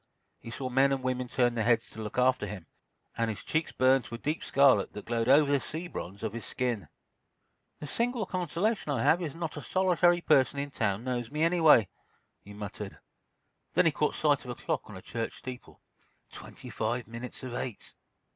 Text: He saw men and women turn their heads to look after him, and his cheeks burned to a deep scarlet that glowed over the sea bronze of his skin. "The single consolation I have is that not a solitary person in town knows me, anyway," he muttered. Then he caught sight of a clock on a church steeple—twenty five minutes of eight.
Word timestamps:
He 0.39 0.49
saw 0.49 0.67
men 0.69 0.91
and 0.91 1.03
women 1.03 1.27
turn 1.27 1.53
their 1.53 1.63
heads 1.63 1.91
to 1.91 2.01
look 2.01 2.17
after 2.17 2.47
him, 2.47 2.65
and 3.15 3.29
his 3.29 3.43
cheeks 3.43 3.71
burned 3.71 4.03
to 4.05 4.15
a 4.15 4.17
deep 4.17 4.43
scarlet 4.43 4.93
that 4.93 5.05
glowed 5.05 5.29
over 5.29 5.51
the 5.51 5.59
sea 5.59 5.87
bronze 5.87 6.23
of 6.23 6.33
his 6.33 6.43
skin. 6.43 6.87
"The 7.79 7.85
single 7.85 8.25
consolation 8.25 8.91
I 8.91 9.03
have 9.03 9.21
is 9.21 9.33
that 9.33 9.37
not 9.39 9.57
a 9.57 9.61
solitary 9.61 10.21
person 10.21 10.57
in 10.57 10.71
town 10.71 11.03
knows 11.03 11.29
me, 11.29 11.43
anyway," 11.43 11.87
he 12.43 12.51
muttered. 12.51 12.97
Then 13.75 13.85
he 13.85 13.91
caught 13.91 14.15
sight 14.15 14.43
of 14.43 14.49
a 14.49 14.55
clock 14.55 14.89
on 14.89 14.97
a 14.97 15.03
church 15.03 15.33
steeple—twenty 15.33 16.71
five 16.71 17.07
minutes 17.07 17.43
of 17.43 17.53
eight. 17.53 17.93